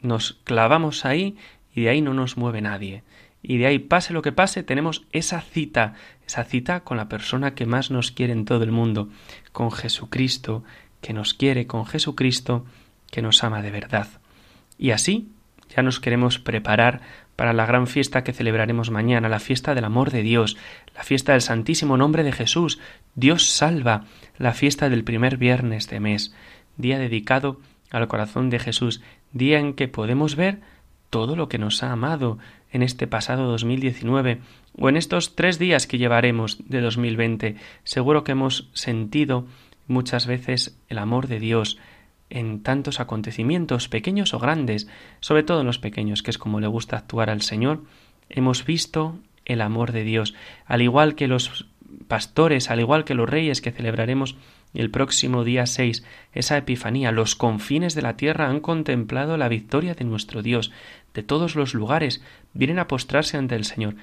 Nos 0.00 0.40
clavamos 0.44 1.04
ahí 1.04 1.36
y 1.74 1.82
de 1.82 1.90
ahí 1.90 2.00
no 2.00 2.14
nos 2.14 2.38
mueve 2.38 2.62
nadie. 2.62 3.02
Y 3.42 3.58
de 3.58 3.66
ahí, 3.66 3.78
pase 3.78 4.12
lo 4.12 4.22
que 4.22 4.32
pase, 4.32 4.62
tenemos 4.62 5.04
esa 5.12 5.40
cita, 5.40 5.94
esa 6.26 6.44
cita 6.44 6.80
con 6.80 6.96
la 6.96 7.08
persona 7.08 7.54
que 7.54 7.66
más 7.66 7.90
nos 7.90 8.10
quiere 8.10 8.32
en 8.32 8.44
todo 8.44 8.64
el 8.64 8.72
mundo, 8.72 9.10
con 9.52 9.70
Jesucristo, 9.70 10.64
que 11.00 11.12
nos 11.12 11.34
quiere, 11.34 11.66
con 11.66 11.86
Jesucristo, 11.86 12.64
que 13.10 13.22
nos 13.22 13.44
ama 13.44 13.62
de 13.62 13.70
verdad. 13.70 14.08
Y 14.78 14.90
así 14.90 15.30
ya 15.68 15.82
nos 15.82 16.00
queremos 16.00 16.38
preparar 16.38 17.02
para 17.36 17.52
la 17.52 17.66
gran 17.66 17.86
fiesta 17.86 18.24
que 18.24 18.32
celebraremos 18.32 18.90
mañana, 18.90 19.28
la 19.28 19.38
fiesta 19.38 19.74
del 19.74 19.84
amor 19.84 20.10
de 20.10 20.22
Dios, 20.22 20.56
la 20.96 21.04
fiesta 21.04 21.32
del 21.32 21.42
Santísimo 21.42 21.96
Nombre 21.96 22.24
de 22.24 22.32
Jesús, 22.32 22.80
Dios 23.14 23.50
salva, 23.50 24.04
la 24.38 24.54
fiesta 24.54 24.88
del 24.88 25.04
primer 25.04 25.36
viernes 25.36 25.88
de 25.88 26.00
mes, 26.00 26.34
día 26.76 26.98
dedicado 26.98 27.60
al 27.90 28.08
corazón 28.08 28.50
de 28.50 28.58
Jesús, 28.58 29.00
día 29.32 29.58
en 29.58 29.74
que 29.74 29.88
podemos 29.88 30.36
ver 30.36 30.60
todo 31.10 31.36
lo 31.36 31.48
que 31.48 31.58
nos 31.58 31.82
ha 31.82 31.92
amado 31.92 32.38
en 32.70 32.82
este 32.82 33.06
pasado 33.06 33.50
2019 33.50 34.40
o 34.78 34.88
en 34.88 34.96
estos 34.96 35.34
tres 35.34 35.58
días 35.58 35.86
que 35.86 35.98
llevaremos 35.98 36.58
de 36.68 36.80
2020. 36.80 37.56
Seguro 37.84 38.24
que 38.24 38.32
hemos 38.32 38.68
sentido 38.74 39.46
muchas 39.86 40.26
veces 40.26 40.78
el 40.88 40.98
amor 40.98 41.26
de 41.28 41.40
Dios 41.40 41.78
en 42.30 42.62
tantos 42.62 43.00
acontecimientos, 43.00 43.88
pequeños 43.88 44.34
o 44.34 44.38
grandes, 44.38 44.86
sobre 45.20 45.42
todo 45.42 45.60
en 45.60 45.66
los 45.66 45.78
pequeños, 45.78 46.22
que 46.22 46.30
es 46.30 46.38
como 46.38 46.60
le 46.60 46.66
gusta 46.66 46.98
actuar 46.98 47.30
al 47.30 47.40
Señor. 47.40 47.84
Hemos 48.28 48.66
visto 48.66 49.18
el 49.46 49.62
amor 49.62 49.92
de 49.92 50.04
Dios, 50.04 50.34
al 50.66 50.82
igual 50.82 51.14
que 51.14 51.26
los 51.26 51.66
pastores, 52.06 52.70
al 52.70 52.80
igual 52.80 53.04
que 53.04 53.14
los 53.14 53.28
reyes 53.28 53.62
que 53.62 53.72
celebraremos 53.72 54.36
el 54.74 54.90
próximo 54.90 55.44
día 55.44 55.66
6, 55.66 56.04
esa 56.32 56.56
Epifanía, 56.56 57.12
los 57.12 57.34
confines 57.34 57.94
de 57.94 58.02
la 58.02 58.16
tierra 58.16 58.48
han 58.48 58.60
contemplado 58.60 59.36
la 59.36 59.48
victoria 59.48 59.94
de 59.94 60.04
nuestro 60.04 60.42
Dios. 60.42 60.70
De 61.14 61.22
todos 61.22 61.56
los 61.56 61.74
lugares 61.74 62.22
vienen 62.52 62.78
a 62.78 62.88
postrarse 62.88 63.36
ante 63.36 63.56
el 63.56 63.64
Señor, 63.64 63.96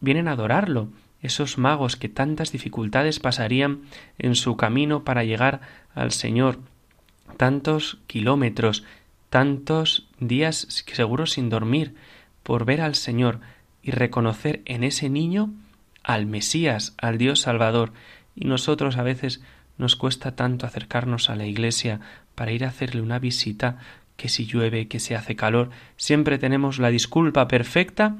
vienen 0.00 0.28
a 0.28 0.32
adorarlo. 0.32 0.88
Esos 1.22 1.58
magos 1.58 1.96
que 1.96 2.08
tantas 2.08 2.52
dificultades 2.52 3.20
pasarían 3.20 3.82
en 4.18 4.34
su 4.34 4.56
camino 4.56 5.04
para 5.04 5.24
llegar 5.24 5.60
al 5.94 6.12
Señor, 6.12 6.58
tantos 7.36 7.98
kilómetros, 8.06 8.84
tantos 9.30 10.08
días 10.20 10.66
seguros 10.70 11.32
sin 11.32 11.50
dormir, 11.50 11.94
por 12.42 12.64
ver 12.64 12.80
al 12.80 12.94
Señor 12.94 13.40
y 13.82 13.90
reconocer 13.90 14.62
en 14.66 14.84
ese 14.84 15.08
niño 15.08 15.50
al 16.02 16.26
Mesías, 16.26 16.94
al 16.98 17.18
Dios 17.18 17.40
Salvador, 17.40 17.92
y 18.36 18.46
nosotros 18.46 18.96
a 18.96 19.02
veces 19.02 19.42
nos 19.78 19.96
cuesta 19.96 20.34
tanto 20.34 20.66
acercarnos 20.66 21.30
a 21.30 21.36
la 21.36 21.46
iglesia 21.46 22.00
para 22.34 22.52
ir 22.52 22.64
a 22.64 22.68
hacerle 22.68 23.02
una 23.02 23.18
visita 23.18 23.78
que 24.16 24.28
si 24.28 24.46
llueve, 24.46 24.88
que 24.88 25.00
se 25.00 25.14
hace 25.14 25.36
calor, 25.36 25.70
siempre 25.96 26.38
tenemos 26.38 26.78
la 26.78 26.90
disculpa 26.90 27.48
perfecta 27.48 28.16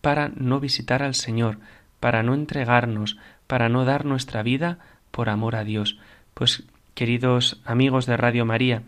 para 0.00 0.30
no 0.34 0.60
visitar 0.60 1.02
al 1.02 1.14
Señor, 1.14 1.58
para 2.00 2.22
no 2.22 2.34
entregarnos, 2.34 3.16
para 3.46 3.68
no 3.68 3.84
dar 3.84 4.04
nuestra 4.04 4.42
vida 4.42 4.78
por 5.10 5.28
amor 5.28 5.56
a 5.56 5.64
Dios. 5.64 5.98
Pues, 6.34 6.64
queridos 6.94 7.60
amigos 7.64 8.06
de 8.06 8.16
Radio 8.16 8.44
María, 8.44 8.82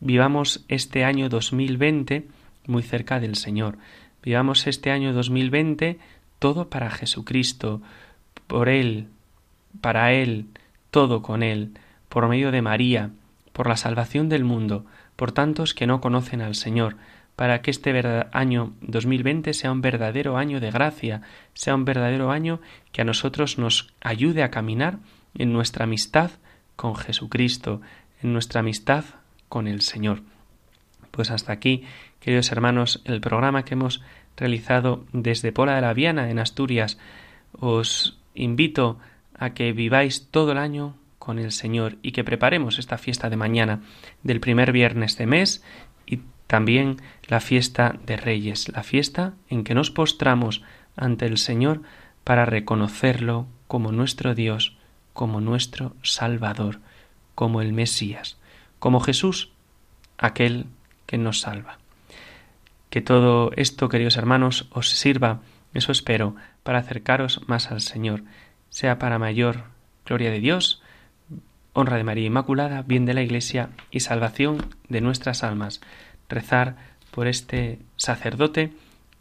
vivamos 0.00 0.64
este 0.68 1.04
año 1.04 1.28
2020 1.28 2.26
muy 2.66 2.82
cerca 2.82 3.20
del 3.20 3.36
Señor. 3.36 3.78
Vivamos 4.22 4.66
este 4.66 4.90
año 4.90 5.12
2020 5.12 5.98
todo 6.38 6.68
para 6.68 6.90
Jesucristo, 6.90 7.82
por 8.46 8.68
Él, 8.68 9.06
para 9.80 10.12
Él, 10.12 10.46
todo 10.92 11.22
con 11.22 11.42
Él, 11.42 11.72
por 12.08 12.28
medio 12.28 12.52
de 12.52 12.62
María, 12.62 13.10
por 13.52 13.66
la 13.66 13.76
salvación 13.76 14.28
del 14.28 14.44
mundo, 14.44 14.84
por 15.16 15.32
tantos 15.32 15.74
que 15.74 15.88
no 15.88 16.00
conocen 16.00 16.42
al 16.42 16.54
Señor, 16.54 16.96
para 17.34 17.62
que 17.62 17.70
este 17.70 17.92
año 18.32 18.74
2020 18.82 19.54
sea 19.54 19.72
un 19.72 19.80
verdadero 19.80 20.36
año 20.36 20.60
de 20.60 20.70
gracia, 20.70 21.22
sea 21.54 21.74
un 21.74 21.86
verdadero 21.86 22.30
año 22.30 22.60
que 22.92 23.00
a 23.00 23.04
nosotros 23.04 23.58
nos 23.58 23.92
ayude 24.02 24.42
a 24.42 24.50
caminar 24.50 24.98
en 25.34 25.52
nuestra 25.52 25.84
amistad 25.84 26.30
con 26.76 26.94
Jesucristo, 26.94 27.80
en 28.22 28.34
nuestra 28.34 28.60
amistad 28.60 29.04
con 29.48 29.66
el 29.66 29.80
Señor. 29.80 30.20
Pues 31.10 31.30
hasta 31.30 31.54
aquí, 31.54 31.84
queridos 32.20 32.52
hermanos, 32.52 33.00
el 33.06 33.22
programa 33.22 33.64
que 33.64 33.74
hemos 33.74 34.02
realizado 34.36 35.06
desde 35.12 35.52
Pola 35.52 35.74
de 35.74 35.80
la 35.80 35.94
Viana, 35.94 36.30
en 36.30 36.38
Asturias. 36.38 36.98
Os 37.58 38.18
invito 38.34 38.98
a 39.42 39.54
que 39.54 39.72
viváis 39.72 40.28
todo 40.30 40.52
el 40.52 40.58
año 40.58 40.94
con 41.18 41.40
el 41.40 41.50
Señor 41.50 41.96
y 42.00 42.12
que 42.12 42.22
preparemos 42.22 42.78
esta 42.78 42.96
fiesta 42.96 43.28
de 43.28 43.36
mañana, 43.36 43.80
del 44.22 44.38
primer 44.38 44.70
viernes 44.70 45.18
de 45.18 45.26
mes 45.26 45.64
y 46.06 46.20
también 46.46 46.98
la 47.26 47.40
fiesta 47.40 47.96
de 48.06 48.16
Reyes, 48.16 48.68
la 48.68 48.84
fiesta 48.84 49.34
en 49.48 49.64
que 49.64 49.74
nos 49.74 49.90
postramos 49.90 50.62
ante 50.94 51.26
el 51.26 51.38
Señor 51.38 51.82
para 52.22 52.44
reconocerlo 52.44 53.48
como 53.66 53.90
nuestro 53.90 54.36
Dios, 54.36 54.76
como 55.12 55.40
nuestro 55.40 55.96
Salvador, 56.02 56.78
como 57.34 57.62
el 57.62 57.72
Mesías, 57.72 58.38
como 58.78 59.00
Jesús, 59.00 59.50
aquel 60.18 60.66
que 61.06 61.18
nos 61.18 61.40
salva. 61.40 61.78
Que 62.90 63.00
todo 63.00 63.50
esto, 63.56 63.88
queridos 63.88 64.16
hermanos, 64.16 64.68
os 64.70 64.90
sirva, 64.90 65.40
eso 65.74 65.90
espero, 65.90 66.36
para 66.62 66.78
acercaros 66.78 67.40
más 67.48 67.72
al 67.72 67.80
Señor, 67.80 68.22
sea 68.72 68.98
para 68.98 69.18
mayor 69.18 69.64
gloria 70.06 70.30
de 70.30 70.40
Dios, 70.40 70.82
honra 71.74 71.98
de 71.98 72.04
María 72.04 72.26
Inmaculada, 72.26 72.82
bien 72.82 73.04
de 73.04 73.12
la 73.12 73.22
Iglesia 73.22 73.68
y 73.90 74.00
salvación 74.00 74.66
de 74.88 75.02
nuestras 75.02 75.44
almas. 75.44 75.82
Rezar 76.28 76.76
por 77.10 77.26
este 77.26 77.78
sacerdote 77.96 78.72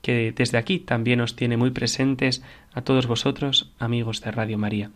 que 0.01 0.31
desde 0.31 0.57
aquí 0.57 0.79
también 0.79 1.19
os 1.19 1.35
tiene 1.35 1.57
muy 1.57 1.69
presentes 1.69 2.41
a 2.73 2.81
todos 2.81 3.07
vosotros, 3.07 3.71
amigos 3.77 4.21
de 4.21 4.31
Radio 4.31 4.57
María. 4.57 4.89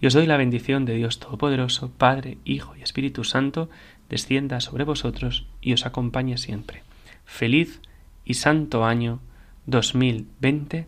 Y 0.00 0.06
os 0.06 0.14
doy 0.14 0.26
la 0.26 0.38
bendición 0.38 0.86
de 0.86 0.94
Dios 0.94 1.20
Todopoderoso, 1.20 1.90
Padre, 1.90 2.38
Hijo 2.46 2.74
y 2.76 2.82
Espíritu 2.82 3.22
Santo, 3.22 3.68
descienda 4.08 4.60
sobre 4.60 4.84
vosotros 4.84 5.46
y 5.60 5.74
os 5.74 5.84
acompañe 5.84 6.38
siempre. 6.38 6.82
Feliz 7.26 7.80
y 8.24 8.34
santo 8.34 8.86
año 8.86 9.20
2020 9.66 10.86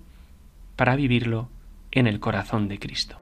para 0.76 0.96
vivirlo 0.96 1.50
en 1.92 2.06
el 2.06 2.18
corazón 2.18 2.68
de 2.68 2.78
Cristo. 2.78 3.21